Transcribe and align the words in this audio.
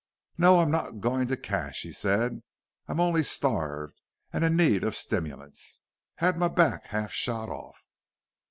"No, 0.35 0.61
I'm 0.61 0.71
not 0.71 0.99
going 0.99 1.27
to 1.27 1.37
cash," 1.37 1.83
he 1.83 1.91
said. 1.91 2.41
"I'm 2.87 2.99
only 2.99 3.21
starved 3.21 4.01
and 4.33 4.43
in 4.43 4.55
need 4.57 4.83
of 4.83 4.95
stimulants. 4.95 5.81
Had 6.15 6.39
my 6.39 6.47
back 6.47 6.85
half 6.87 7.11
shot 7.11 7.49
off." 7.49 7.77